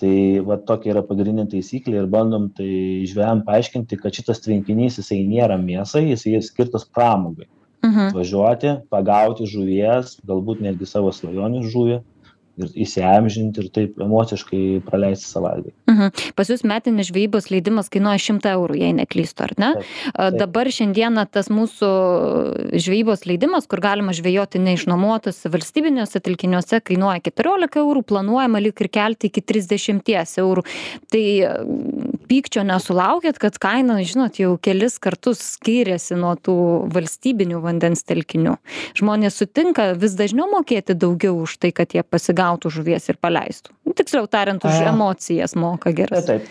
[0.00, 2.68] Tai va tokia yra pagrindinė taisyklė ir bandom tai
[3.08, 7.48] žvėjam paaiškinti, kad šitas tvenkinys jisai nėra mėsai, jisai skirtas pramogai.
[7.86, 8.10] Mhm.
[8.16, 12.00] Važiuoti, pagauti žuvies, galbūt netgi savo svajonių žuvį
[12.60, 15.74] ir įsiamžinti ir taip emociškai praleisti savaitgalį.
[15.90, 16.24] Mhm.
[16.38, 19.70] Pas jūs metinis žvejybos leidimas kainuoja 100 eurų, jei neklystu, ar ne?
[19.78, 20.38] Taip, taip.
[20.40, 21.90] Dabar šiandieną tas mūsų
[22.74, 29.30] žvejybos leidimas, kur galima žvejoti neišnuomuotose valstybiniuose telkiniuose, kainuoja 14 eurų, planuojama lyg ir kelti
[29.30, 30.64] iki 30 eurų.
[31.12, 31.24] Tai
[32.28, 36.56] pykčio nesulaukiat kad kaina žinot jau kelis kartus skyrėsi nuo tų
[36.94, 38.56] valstybinių vandens telkinių
[38.98, 42.02] žmonės sutinka vis dažniau mokėti daugiau už tai kad jie
[42.46, 43.72] pasigautų žuvies ir paleistų.
[43.86, 46.26] Nu, tiksliau tariant už emocijas moka geras.
[46.26, 46.46] Taip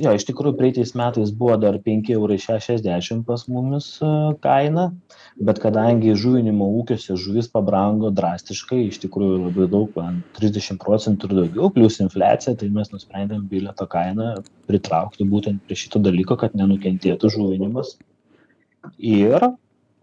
[0.00, 3.98] jo iš tikrųjų praeitais metais buvo dar penki eurai šešiasdešim pas mumis
[4.42, 4.92] kaina
[5.36, 11.36] bet kadangi įžuvinimo ūkiuose žuvis pabrango drastiškai iš tikrųjų labai daug ten trisdešim procentų ir
[11.40, 17.30] daugiau plius infliacija tai mes nusprendėm bilieto kainą pritraukti būtent prie šito dalyko, kad nenukentėtų
[17.30, 17.96] žuvinimas.
[18.98, 19.42] Ir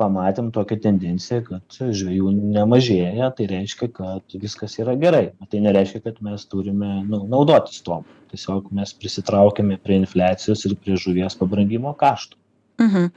[0.02, 5.26] pamatėm tokią tendenciją, kad žvėjų nemažėja, tai reiškia, kad viskas yra gerai.
[5.50, 8.08] Tai nereiškia, kad mes turime nu, naudotis tom.
[8.34, 12.40] Tiesiog mes prisitraukėme prie infliacijos ir prie žuvies pabrangimo kaštų.
[12.82, 13.12] Mhm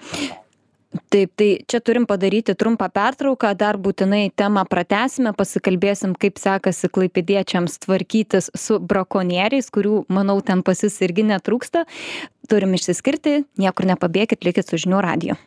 [1.10, 7.78] taip tai čia turim padaryti trumpą pertrauką dar būtinai temą pratęsime pasikalbėsim kaip sekasi klaipėdiečiams
[7.84, 11.84] tvarkytis su brakonieriais kurių manau ten pas jus irgi netrūksta
[12.50, 15.38] turim išsiskirti niekur nepabėkit likit su žinių radiju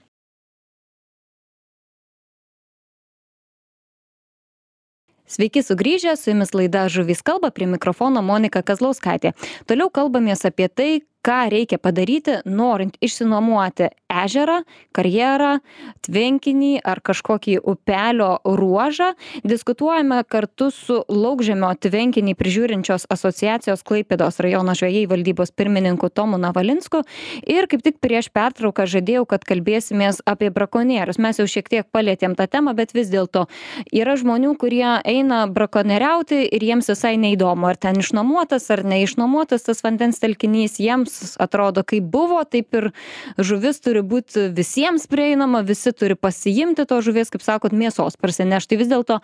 [5.30, 9.36] Sveiki sugrįžę, su jumis laida Žuvys kalba, prie mikrofono Monika Kazlauskaitė.
[9.70, 10.88] Toliau kalbamės apie tai,
[11.30, 14.64] ką reikia padaryti norint išsinuomoti ežerą
[14.98, 15.52] karjerą
[16.06, 19.12] tvenkinį ar kažkokį upelio ruožą.
[19.46, 27.04] Diskutuojame kartu su laukžemio tvenkinį prižiūrinčios asociacijos klaipėdos rajono žvejai valdybos pirmininku tomu navalinsku.
[27.46, 31.22] Ir kaip tik prieš pertrauką žadėjau kad kalbėsimės apie brakonierius.
[31.22, 33.46] Mes jau šiek tiek palietėm tą temą bet vis dėlto
[33.94, 39.86] yra žmonių kurie eina brakonieriauti ir jiems visai neįdomu ar ten išnuomotas ar neišnuomotas tas
[39.86, 42.90] vandens telkinys jiems atrodo kaip buvo taip ir
[43.38, 48.82] žuvis turi būt visiems prieinama visi turi pasiimti tos žuvies kaip sakot mėsos parsinešt tai
[48.82, 49.22] vis dėlto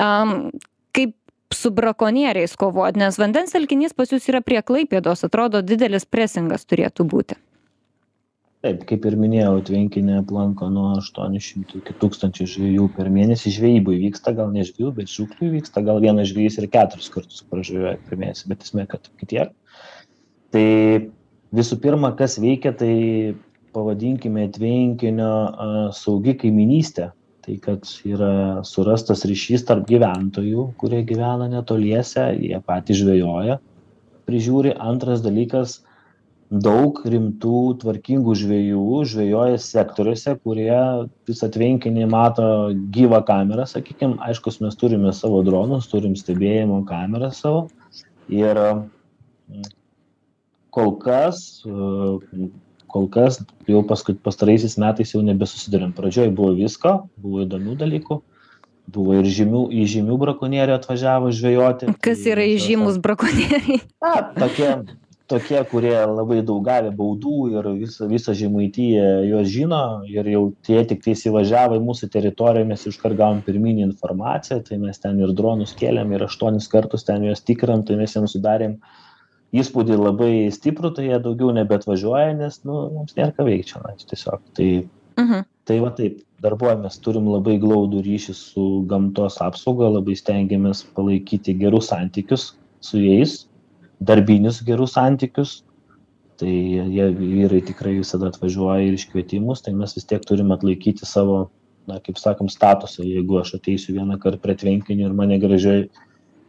[0.00, 0.50] am
[0.94, 1.16] kaip
[1.54, 7.06] su brakonieriais kovot nes vandens telkinys pas jus yra prie klaipėdos atrodo didelis presingas turėtų
[7.10, 7.40] būti
[8.64, 13.50] Taip, kaip ir minėjau, tvenkinė aplanko nuo 800 iki 1000 žvėjų per mėnesį.
[13.58, 17.98] Žvejybui vyksta, gal ne žvėjų, bet žūklui vyksta, gal vienas žvėjys ir keturis kartus pražuoja
[18.06, 19.44] per mėnesį, bet esmė, kad kitie.
[20.56, 20.64] Tai
[21.54, 22.94] visų pirma kas veikia tai
[23.74, 25.34] pavadinkime tvenkinio
[25.96, 27.10] saugi kaimynystė
[27.44, 33.58] tai kad yra surastas ryšys tarp gyventojų kurie gyvena netoliese jie patys žvejoja.
[34.24, 35.82] Prižiūri antras dalykas
[36.64, 40.78] daug rimtų tvarkingų žvejų žvejoja sektoriuose kurie
[41.28, 42.48] visą tvenkinį mato
[42.94, 44.16] gyvą kamerą sakykim.
[44.24, 47.66] Aiškus mes turime savo dronus turim stebėjimo kameras savo.
[48.32, 48.60] Ir
[50.74, 52.50] kol kas e,
[52.90, 55.94] kol kas jau paskui pastaraisiais metais jau nebesusiduriam.
[55.96, 58.20] Pradžioj buvo visko buvo įdomių dalykų.
[58.94, 61.94] Buvo ir žymių įžymių brakonierių atvažiavo žvejoti.
[62.04, 63.80] Kas yra įžymūs brakonieriai?
[64.04, 64.74] Na tokie
[65.26, 70.82] tokie kurie labai daug gavę baudų ir visa visa žemaitija juos žino ir jau tie
[70.84, 75.72] tiktais įvažiavo į mūsų teritoriją mes iškart gavom pirminę informaciją tai mes ten ir dronus
[75.80, 78.76] kėlėm ir aštuonis kartus ten juos tikrinam tai mes jiem sudarėm
[79.54, 84.42] įspūdį labai stiprų tai jie daugiau nebeatvažiuoja nes nu mums nėr ką veikt čionais tiesiog.
[84.58, 84.68] Tai
[85.22, 85.44] mhm.
[85.68, 91.92] tai va taip darbuojamės turim labai glaudų ryšį su gamtos apsauga labai stengiamės palaikyti gerus
[91.92, 92.52] santykius
[92.84, 93.44] su jais
[94.00, 95.62] darbinius gerus santykius.
[96.34, 101.44] Tai jie vyrai tikrai visada atvažiuoja ir iškvietimus tai mes vis tiek turim atlaikyti savo
[101.86, 103.04] na kaip sakom statusą.
[103.06, 105.86] Jeigu aš ateisiu vienąkart prie tvenkinio ir mane gražiai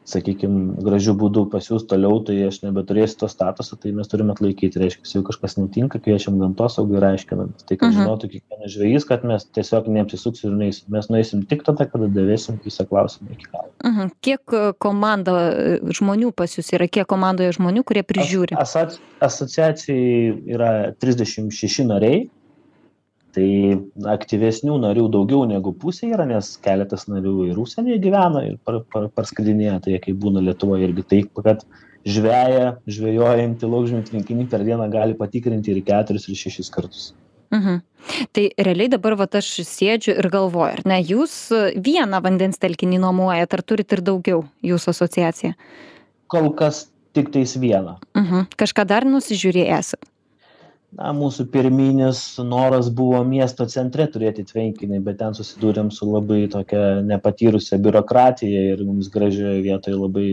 [0.05, 5.15] sakykim gražiu būdu pasiųs toliau tai aš nebeturėsiu to statuso tai mes turim atlaikyt reiškias
[5.15, 7.97] jeigu kažkas nutinka kviečiam gamtosaugą ir aiškinamės tai kad mhm.
[8.03, 10.85] žinotų kiekvienas žvejys kad mes tiesiog neapsisuksim ir neisim.
[10.93, 13.71] Mes nueisim tik tada kada davėsim visą klausimą iki galo.
[13.85, 14.13] Mhm.
[14.25, 18.57] kiek e, komanda e, žmonių pas jus yra kiek komandoje žmonių kurie prižiūri?
[18.61, 18.77] As,
[19.25, 22.25] asociacijai yra trisdešim šeši nariai
[23.35, 23.47] tai
[24.15, 29.09] aktyvesnių narių daugiau negu pusė yra nes keletas narių ir užsienyje gyvena ir par par
[29.17, 31.67] parskridinėja tai kai būna lietuvoj irgi taip kad
[32.05, 37.13] žveją žvejojantį laukžemio tvenkiny per dieną gali patikrinti ir keturis ir šešis kartus
[37.55, 37.81] Mhm.
[38.31, 41.35] Tai realiai dabar vat aš sėdžiu ir galvoju, ar ne, jūs
[41.81, 45.55] vieną vandens telkinį nuomojat, ar turit ir daugiau jūsų asociacija?
[46.31, 47.97] Kol kas tik tais vieną.
[48.17, 48.49] Mhm.
[48.59, 49.95] Kažką dar nusižiūrėjęs?
[50.95, 57.01] Na mūsų pirminis noras buvo miesto centre turėti tvenkinį bet ten susidūrėm su labai tokia
[57.05, 60.27] nepatyrusia biurokratija ir mums gražioj vietoj labai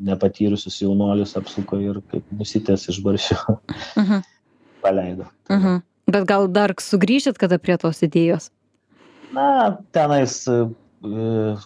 [0.00, 3.38] nepatyrusius jaunuolius apsuko ir kaip musytės iš barščio
[4.00, 4.24] mhm.
[4.82, 5.28] paleido.
[5.52, 5.82] Mhm.
[6.10, 8.48] Bet gal dar sugrįžit kada prie tos idėjos?
[9.36, 10.56] Na, tenais e,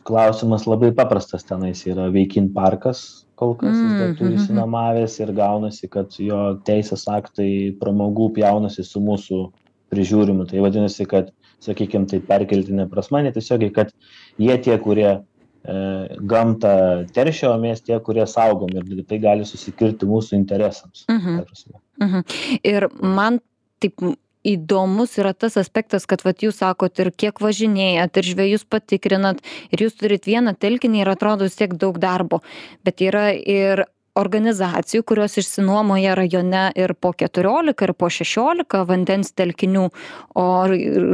[0.04, 5.90] klausimas labai paprastas, tenais yra Veikin parkas, kol kas jis dar turi išsinuomavęs ir gaunasi,
[5.92, 9.40] kad jo teisės aktai pramogų pjaunasi su mūsų
[9.94, 10.47] prižiūrimu.
[10.51, 11.31] Tai vadinasi, kad,
[11.64, 13.94] sakykime, tai perkeltinė prasme, netiesiogiai, kad
[14.40, 15.79] jie tie, kurie e,
[16.33, 16.75] gamtą
[17.14, 21.07] teršia, o mes tie, kurie saugom ir tai gali susikirti mūsų interesams.
[21.12, 21.42] Mhm.
[22.05, 22.29] Mhm.
[22.62, 23.40] Ir man
[23.83, 23.99] taip
[24.44, 29.40] įdomus yra tas aspektas kad vat jūs sakot ir kiek važinėjat ir žvejus patikrinat
[29.72, 32.42] ir jūs turit vieną telkinį ir atrodo vis tiek daug darbo.
[32.85, 39.88] Bet yra ir organizacijų kurios išsinuomoja rajone ir po keturiolika ir po šešiolika vandens telkinių
[40.38, 40.46] o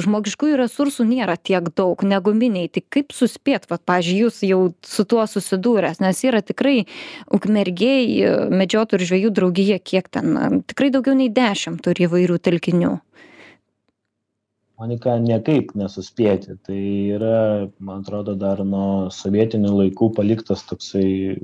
[0.05, 2.69] žmogiškųjų resursų nėra tiek daug negu miniai.
[2.69, 6.85] Tai kaip suspėt vat pavyzdžiui jūs jau su tuo susidūręs nes yra tikrai
[7.33, 12.99] ukmergėj medžiotojų ir žvejų draugija kiek ten tikrai daugiau nei dešim turi įvairių telkinių.
[14.81, 16.55] Monika niekaip nesuspėti.
[16.65, 16.81] Tai
[17.17, 17.41] yra
[17.85, 21.37] man atrodo dar nuo sovietinių laikų paliktas toksai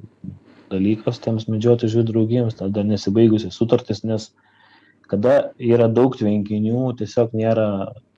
[0.72, 4.30] dalykas tiems medžiotojų žvejų draugijoms ta dar nesibaigusios sutartys nes
[5.10, 7.68] kada yra daug tvenkinių tiesiog nėra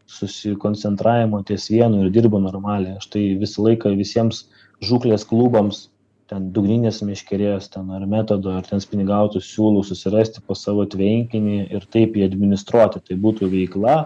[0.08, 2.96] susikoncentravimo ties vienu ir dirba normaliai.
[2.96, 4.46] Aš tai visą laiką visiems
[4.84, 5.88] žūklės klubams
[6.28, 11.86] ten dugninės meškerės ten ar metodo ar ten spiningautojų siūlau susirasti po savo tvenkinį ir
[11.92, 13.00] taip jį administruoti.
[13.04, 13.98] Tai būtų veikla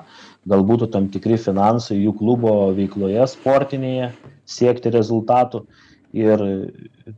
[0.51, 4.13] gal būtų tam tikri finansai jų klubo veikloje sportinėje
[4.47, 5.65] siekti rezultatų
[6.13, 6.43] ir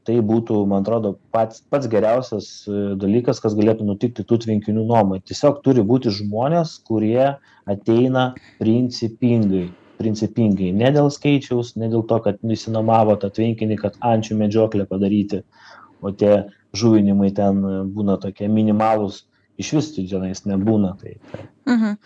[0.07, 5.20] tai būtų man atrodo pats pats geriausias e, dalykas kas galėtų nutikti tų tvenkinių nuomai.
[5.26, 7.35] Tiesiog turi būti žmonės kurie
[7.66, 10.72] ateina principingai principingai.
[10.74, 15.44] Ne dėl skaičiaus ne dėl to kad išsinuomavo tą tvenkinį kad ančių medžioklę padaryti
[16.02, 17.62] o tie žuvinimai ten
[17.94, 19.24] būna tokie minimalūs.
[19.54, 21.18] Išvis tenais nebūna tai
[21.70, 21.98] mhm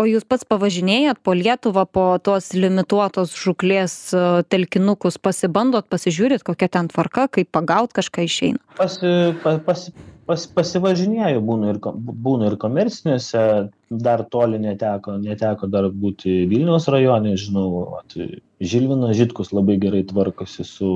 [0.00, 6.70] o jūs pats pavažinėjat po lietuvą po tuos limituotos žūklės e, telkinukus pasibandot pasižiūrit kokia
[6.72, 8.62] ten tvarka kaip pagaut kažką išeina?
[8.80, 9.12] Pasi
[9.44, 9.92] pa pasi
[10.30, 11.78] pas pasivažinėju būna ir
[12.26, 13.42] būna ir komerciniuose
[14.04, 18.14] dar toli neteko neteko dar būti vilniaus rajone žinau vat
[18.72, 20.92] žilvinas žitkus labai gerai tvarkosi su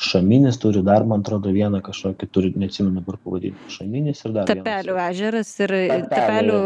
[0.00, 3.70] šaminis turi dar man atrodo vieną kažkokį turi neatsimenu dabar pavadinimą.
[3.72, 5.74] Šaminis ir dar tapelių ežeras ir
[6.10, 6.60] tapelių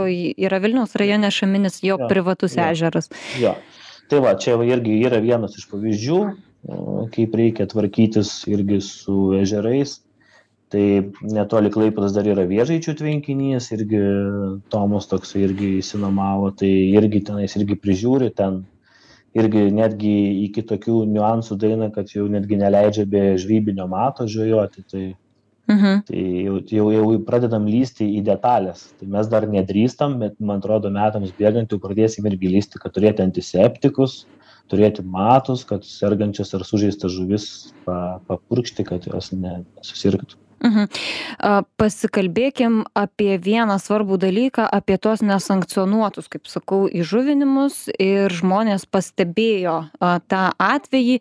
[0.48, 3.10] yra vilniaus rajone šaminis jo privatus ežeras.
[3.40, 3.56] Jo.
[4.08, 6.20] Tai va čia irgi yra vienas iš pavyzdžių
[7.14, 10.00] kaip reikia tvarkytis irgi su ežerais.
[10.68, 10.84] Tai
[11.24, 14.00] netoli klaipėdos dar yra vėžaičių tvenkinys irgi
[14.68, 18.66] tomas toksai irgi išsinuomavo tai irgi tenais irgi prižiūri ten
[19.36, 25.04] irgi netgi iki tokių niuansų daeina kad jau netgi neleidžia be žvejybinio mato žvejoti tai
[25.68, 26.00] mhm.
[26.08, 30.92] tai jau jau jau pradedam lįsti į detales tai mes dar nedrįstam bet man atrodo
[30.94, 34.22] metams bėgant jau pradėsim irgi lįsti kad turėti antiseptikus
[34.72, 37.48] turėti matus kad sergančias ar sužeistas žuvis
[37.84, 40.88] pa papurkšti kad jos ne nesusirgtų Mhm.
[41.78, 47.86] Pasikalbėkim apie vieną svarbų dalyką, apie tos nesankcionuotus, kaip sakau, įžuvinimus.
[47.98, 51.20] Ir žmonės pastebėjo tą atvejį,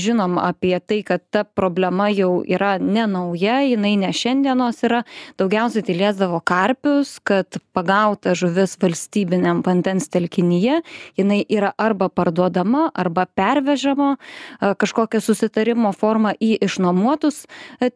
[0.00, 5.02] žinom apie tai, kad ta problema jau yra ne nauja, jinai ne šiandienos yra,
[5.40, 10.80] daugiausiai tai liesdavo karpius, kad pagauta žuvis valstybiniam vandens telkinyje,
[11.20, 14.16] jinai yra arba parduodama, arba pervežama
[14.60, 17.44] kažkokią susitarimo formą į išnuomotus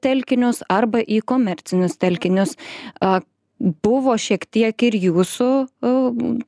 [0.05, 2.57] telkinius arba į komercinius telkinius
[3.59, 5.49] buvo šiek tiek ir jūsų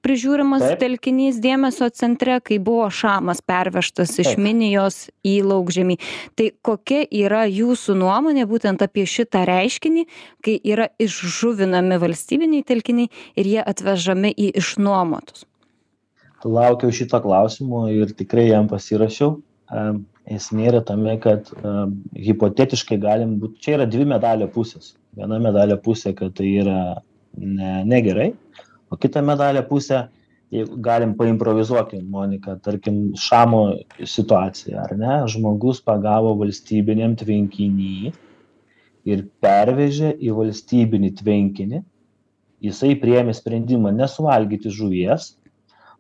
[0.05, 0.81] prižiūrimas Taip.
[0.83, 4.43] telkinys dėmesio centre, kai buvo šamas pervežtas iš Taip.
[4.45, 5.97] Minijos į laukžemį.
[6.37, 10.05] Tai kokia yra jūsų nuomonė būtent apie šitą reiškinį,
[10.45, 13.09] kai yra išžuvinami valstybiniai telkiniai
[13.41, 15.47] ir jie atvežami į išnuomotus?
[16.45, 19.41] Laukiau šito klausimo ir tikrai jam pasirašiau
[20.37, 21.49] esmė yra tame kad
[22.29, 24.95] hipotetiškai galim būt čia yra dvi medalio pusės.
[25.17, 26.79] Viena medalio pusė kad tai yra
[27.39, 28.33] ne negerai
[28.91, 30.07] o kita medalio pusė
[30.55, 33.63] jeigu galim paimprovizuokim monika tarkim šamo
[34.05, 35.15] situacija ar ne?
[35.29, 38.13] Žmogus pagavo valstybiniam tvenkiny
[39.09, 41.83] ir pervežė į valstybinį tvenkinį.
[42.65, 45.37] Jisai priėmė sprendimą nesuvalgyti žuvies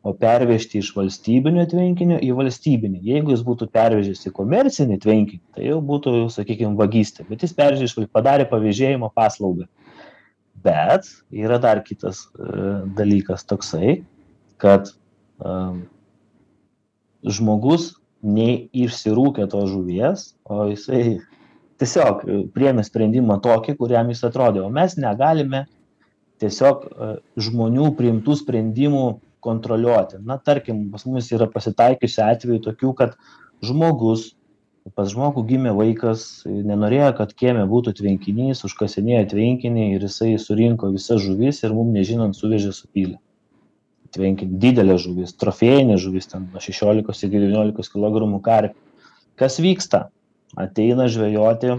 [0.07, 3.01] o pervežti iš valstybinio tvenkinio į valstybinį.
[3.09, 7.27] Jeigu jis būtų pervežęs į komercinį tvenkinį tai jau būtų sakykim vagystė.
[7.29, 9.67] Bet jis pervežė padarė pavėžėjimo paslaugą.
[10.63, 12.63] Bet yra dar kitas e,
[12.99, 14.01] dalykas toksai
[14.59, 14.91] kad
[15.39, 15.87] um,
[17.23, 17.95] žmogus
[18.27, 21.21] neišsirūkė tos žuvies o jisai
[21.79, 24.65] tiesiog priėmė sprendimą tokį kuriam jis atrodė.
[24.67, 25.65] O mes negalime
[26.43, 29.05] tiesiog e, žmonių priimtų sprendimų
[29.45, 30.23] kontroliuoti.
[30.25, 33.15] Na tarkim pas mus yra pasitaikiusių atvejų tokių kad
[33.65, 34.33] žmogus
[34.97, 41.21] pas žmogų gimė vaikas nenorėjo kad kieme būtų tvenkinys užkasinėjo tvenkinį ir jisai surinko visas
[41.21, 43.19] žuvis ir mum nežinant suvežė supylė
[44.17, 48.89] tvenkinį didelė žuvis trofėjinė žuvis ten nuo šešiolikos iki devyniolikos kilogramų karpių
[49.39, 50.09] kas vyksta?
[50.59, 51.77] Ateina žvejoti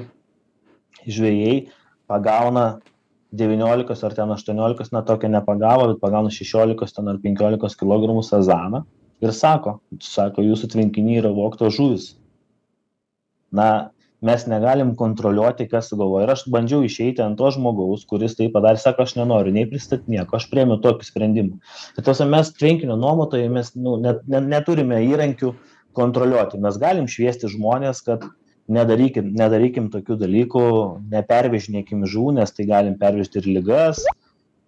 [1.09, 1.69] žvejai
[2.07, 2.79] pagauna
[3.31, 8.83] devyniolikos ar ten aštuoniolikos na tokio nepagavo bet pagauna šešiolikos ten ar penkiolikos kilogramų sazaną
[9.21, 12.13] ir sako sako jūsų tvenkiny yra vogtos žuvys
[13.51, 13.69] na
[14.21, 18.81] mes negalim kontroliuoti kas sugalvojo ir aš bandžiau išeiti ant to žmogaus kuris tai padarė
[18.81, 21.59] sako aš nenoriu nei pristatinėk aš priėmiau tokį sprendimą.
[21.95, 25.53] Tai ta prasme mes tvenkinio nuomotojai mes nu net ne neturime įrankių
[25.95, 26.59] kontroliuoti.
[26.65, 28.27] Mes galim šviesti žmones kad
[28.69, 30.63] nedarykim nedarykim tokių dalykų
[31.11, 34.03] nepervežinėkim žuvų nes tai galim pervežti ir ligas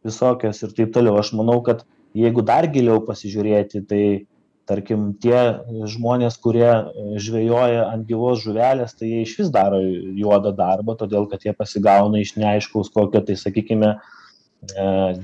[0.06, 1.20] visokias ir taip toliau.
[1.22, 1.86] Aš manau kad
[2.18, 4.04] jeigu dar giliau pasižiūrėti tai
[4.70, 5.60] tarkim tie
[5.90, 6.70] žmonės kurie
[7.20, 12.36] žvejoja ant gyvos žuvelės tai jie išvis daro juodą darbą todėl kad jie pasigauna iš
[12.40, 13.98] neaiškaus kokio tai sakykime e,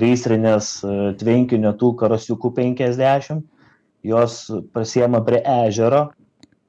[0.02, 3.44] gaisrinės e, tvenkinio tų karosiukų penkiasdešim
[4.08, 4.40] juos
[4.74, 6.08] pasiema prie ežero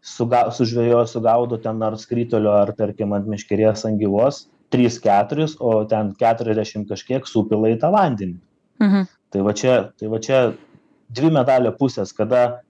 [0.08, 5.84] suga sužvejoja sugaudo ten ar skritulio ar tarkim ant meškerės ant gyvos tris keturis o
[5.88, 8.38] ten keturiasdešim kažkiek supila į tą vandenį
[8.78, 9.06] Mhm.
[9.32, 10.52] tai va čia tai va čia
[11.10, 12.60] dvi medalio pusės kada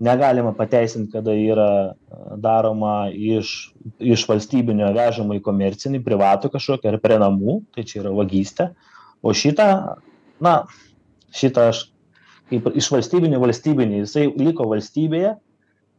[0.00, 1.94] negalima pateisint kada yra
[2.40, 8.14] daroma iš iš valstybinio vežama į komercinį privatų kažkokį ar prie namų tai čia yra
[8.16, 8.70] vagystė
[9.22, 9.68] o šitą
[10.40, 10.54] na
[11.34, 11.84] šitą aš
[12.48, 15.34] kaip iš valstybinio valstybinį jisai liko valstybėje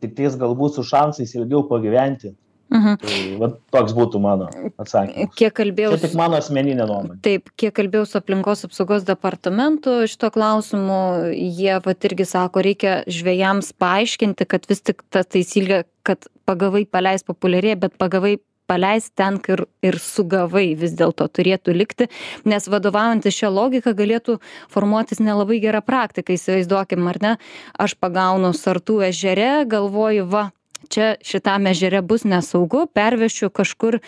[0.04, 2.36] tiktais galbūt su šansais ilgiau pagyventi.
[2.70, 2.98] Mhm.
[3.02, 4.46] tai vat toks būtų mano
[4.78, 5.32] atsakymas.
[5.40, 7.16] Kiek kalbėjau čia tik mano asmeninė nuomonė.
[7.26, 11.00] Taip, kiek kalbėjau su aplinkos apsaugos departamentu šito klausimu,
[11.34, 17.26] jie vat irgi sako, reikia žvėjams paaiškinti, kad vis tik ta taisyklė, kad pagavai paleis
[17.26, 18.38] populiarėja, bet pagavai
[18.70, 22.10] paleis ten, kur ir sugavai vis dėlto turėtų likti,
[22.50, 24.38] nes vadovaujantis šią logiką galėtų
[24.72, 27.34] formuotis nelabai gera praktika, įsivaizduokim, ar ne,
[27.82, 30.50] aš pagaunu sartų ežere, galvoju, va,
[30.94, 34.00] čia šitam ežere bus nesaugu, pervešiu kažkur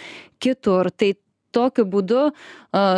[0.41, 0.91] kitur.
[0.93, 1.13] Tai
[1.51, 2.29] tokiu būdu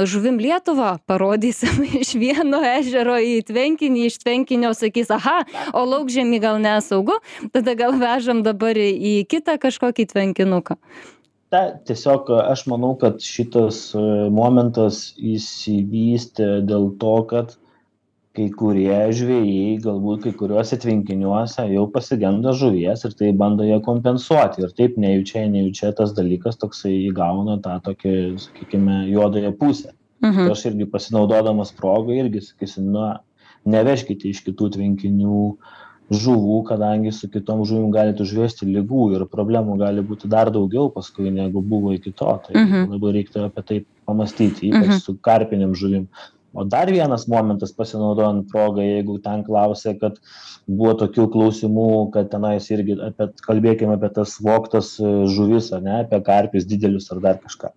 [0.10, 5.42] žuvim Lietuvą parodysim iš vieno ežero į tvenkinį, iš tvenkinio sakys, aha,
[5.74, 7.18] o laukžemį gal nesaugu,
[7.56, 10.78] tada gal vežam dabar į kitą kažkokį tvenkinuką.
[11.54, 17.56] Ta tiesiog aš manau kad šitas e, momentas išsivystė dėl to kad
[18.34, 24.66] kai kurie žvejai galbūt kai kuriuose tvenkiniuose jau pasigenda žuvies ir tai bando jie kompensuoti
[24.66, 28.16] ir taip nejučia nejučia tas dalykas toksai įgauna tą tokį
[28.48, 30.52] sakykime juodąją pusę Mhm.
[30.52, 33.08] aš irgi pasinaudodamas proga irgi sakysim na
[33.68, 35.40] nevežkite iš kitų tvenkinių
[36.12, 41.32] žuvų kadangi su kitom žuvim galit užvesti ligų ir problemų gali būti dar daugiau paskui
[41.32, 42.92] negu buvo iki to tai Mhm.
[42.92, 45.00] labai reiktų apie tai pamąstyti ypač Mhm.
[45.00, 46.08] su karpinėm žuvim
[46.54, 50.20] o dar vienas momentas pasinaudojant proga jeigu ten klausia kad
[50.68, 56.04] buvo tokių klausimų kad tenais irgi apie kalbėkim apie tas vogtas e, žuvis ar ne
[56.04, 57.72] apie karpius didelius ar dar kažką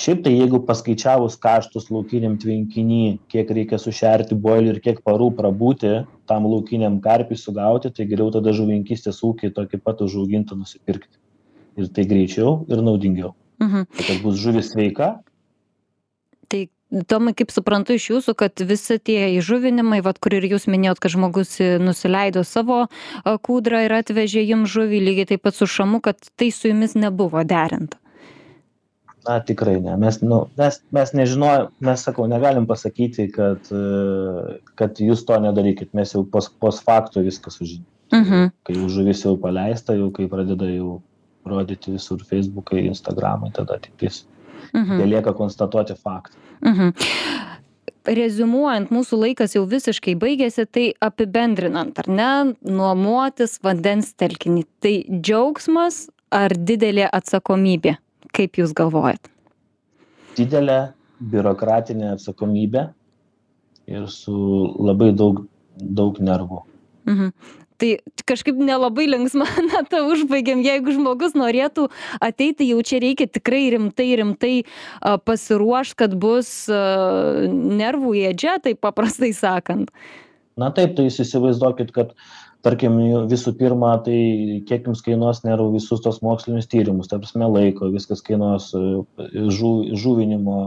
[0.00, 5.92] šiaip tai jeigu paskaičiavus kaštus laukiniam tvenkiny kiek reikia sušerti boilį ir kiek parų prabūti
[6.30, 11.20] tam laukiniam karpiui sugauti tai geriau tada žuvininkystės ūkį tokį pat užaugintą nusipirkti
[11.78, 13.86] ir tai greičiau ir naudingiau Mhm.
[13.96, 15.14] tai kad bus žuvis sveika
[16.48, 16.68] Tai
[17.08, 21.10] Tomai, kaip suprantu iš jūsų, kad visi tie įžuvinimai, vat, kur ir jūs minėjot, kad
[21.10, 22.84] žmogus nusileido savo
[23.24, 27.42] kūdrą ir atvežė jums žuvį, lygiai taip pat su šamu, kad tai su jumis nebuvo
[27.42, 27.98] derinta.
[29.28, 35.00] Na tikrai ne mes nu mes mes nežinojom mes sakau negalim pasakyti kad e, kad
[35.00, 38.50] jūs to nedarykit mes jau pos post fakto viską sužinom Mhm.
[38.64, 41.00] kai jau žuvis jau paleista jau kai pradeda jau
[41.46, 44.24] rodyti visur feisbukai instagramai tada tiktais
[44.74, 44.98] Mhm.
[45.00, 46.92] belieka konstatuoti faktą Mhm.
[48.04, 54.64] Rezumuojant, mūsų laikas jau visiškai baigėsi, tai apibendrinant, ar ne, nuomotis vandens telkinį.
[54.84, 54.92] Tai
[55.24, 57.94] džiaugsmas ar didelė atsakomybė?
[58.34, 59.30] Kaip Jūs galvojat?
[60.38, 60.78] didelė
[61.32, 62.88] biurokratinė atsakomybė
[63.90, 64.34] ir su
[64.82, 65.44] labai daug
[65.74, 66.62] daug nervų
[67.04, 67.32] Mhm.
[67.76, 67.88] Tai
[68.24, 69.44] kažkaip nelabai linksma
[69.74, 70.62] natą užbaigėm.
[70.64, 74.52] Jeigu žmogus norėtų ateiti, jau čia reikia tikrai rimtai, rimtai
[75.02, 79.92] pasiruošti, kad bus nervų ėdžia, tai paprastai sakant.
[80.56, 82.14] na taip tai jūs įsivaizduokit kad
[82.64, 82.96] tarkim
[83.30, 84.18] visų pirma tai
[84.68, 88.82] kiek jums kainuos nervų visus tuos mokslinius tyrimus ta prasme laiko viskas kainuos e,
[89.52, 90.58] žu žuvinimo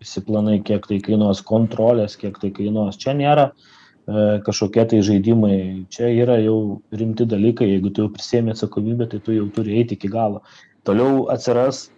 [0.00, 2.98] visi planai kiek tai kainuos kontrolės kiek tai kainuos.
[3.00, 5.58] Čia nėra e, kažkokie tai žaidimai.
[5.94, 7.72] Čia yra jau rimti dalykai.
[7.74, 10.44] Jeigu tu jau prisiėmi atsakomybę tai tu jau turi eit iki galo.
[10.86, 11.88] Toliau atsiras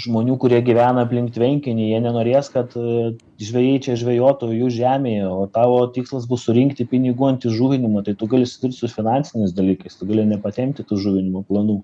[0.00, 5.44] žmonių kurie gyvena aplink tvenkinį jie nenorės kad e, žvejai čia žvejotų jų žemėje o
[5.54, 8.02] tavo tikslas bus surinkti pinigų ant įžuvinimo.
[8.06, 11.78] Tai tu gali susidurt su finansiniais dalykais tu gali nepatempti tų žuvinimo planų.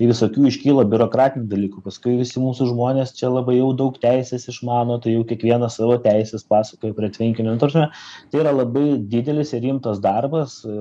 [0.00, 1.82] Tai visokių iškyla biurokratinių dalykų.
[1.84, 6.46] Paskui visi mūsų žmonės čia labai jau daug teisės išmano tai jau kiekvienas savo teises
[6.48, 7.50] pasakoja prie tvenkinio.
[7.52, 7.90] Nu ta prasme
[8.30, 10.78] tai yra labai didelis ir rimtas darbas e,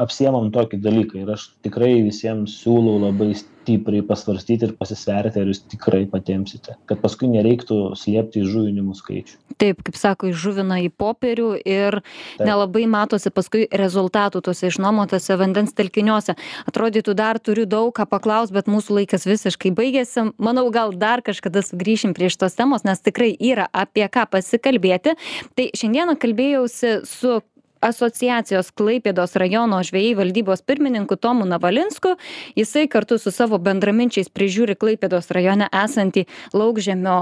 [0.00, 1.22] apsiemam tokį dalyką.
[1.22, 3.36] Ir aš tikrai visiems siūlau labai
[3.68, 6.76] stipriai pasvarstyti ir pasisverti ar jūs tikrai patempsite.
[6.88, 9.36] Kad paskui nereiktų slėpti įžuvinimų skaičių.
[9.60, 11.98] Taip kaip sako įžuvina į popierių ir
[12.40, 16.36] nelabai matosi paskui rezultatų tuose išnuomotuose vandens telkiniuose.
[16.70, 20.30] Atrodytų dar turiu daug ką paklaust bet mūsų laikas visiškai baigėsi.
[20.38, 25.18] Manau gal dar kažkada sugrįšim prie šitos temos nes tikrai yra apie ką pasikalbėti.
[25.58, 27.40] Tai šiandieną kalbėjausi su
[27.84, 32.16] asociacijos klaipėdos rajono žvejai valdybos pirmininku tomu navalinsku.
[32.58, 36.26] Jisai kartu su savo bendraminčiais prižiūri klaipėdos rajone esantį
[36.56, 37.18] laukžemio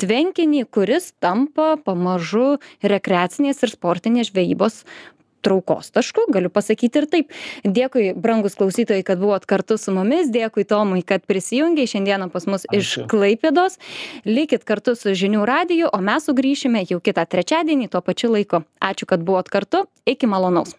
[0.00, 4.84] tvenkinį kuris tampa pamažu rekreacinės ir sportinės žvejybos
[5.44, 7.34] traukos tašku galiu pasakyti ir taip.
[7.64, 10.30] Dėkui brangūs klausytojai kad buvot kartu su mumis.
[10.32, 13.80] Dėkui tomui kad prisijungei šiandieną pas mus iš klaipėdos.
[14.28, 18.64] Likit kartu su žinių radiju o mes sugrįšime jau kitą trečiadienį tuo pačiu laiku.
[18.80, 19.86] Ačiū kad buvot kartu.
[20.08, 20.74] Iki malonaus